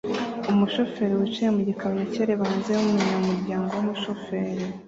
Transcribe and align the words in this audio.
Umushoferi 0.51 1.13
wicaye 1.19 1.49
mu 1.55 1.61
gikamyo 1.69 2.03
cye 2.11 2.19
areba 2.25 2.43
hanze 2.49 2.69
yumuryango 2.71 3.71
wumushoferi 3.73 4.63